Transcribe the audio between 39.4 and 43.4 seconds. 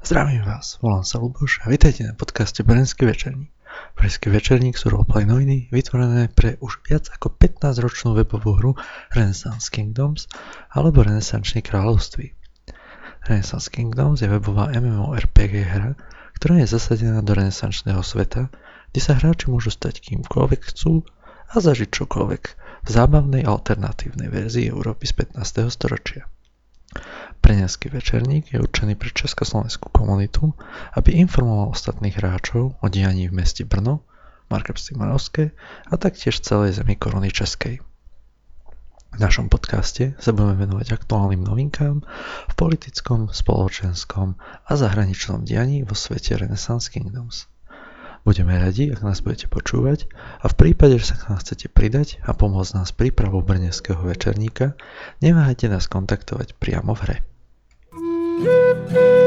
podcaste sa budeme venovať aktuálnym novinkám v politickom,